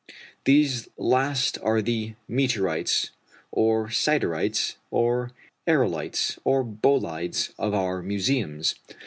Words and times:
These 0.45 0.87
last 0.97 1.59
are 1.61 1.79
the 1.79 2.15
meteorites, 2.27 3.11
or 3.51 3.89
siderites, 3.89 4.77
or 4.89 5.31
aërolites, 5.67 6.39
or 6.43 6.63
bolides, 6.63 7.51
of 7.59 7.75
our 7.75 8.01
museums. 8.01 8.73